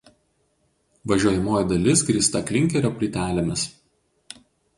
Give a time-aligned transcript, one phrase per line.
[1.11, 3.69] Važiuojamoji dalis grįsta klinkerio plytelėmis.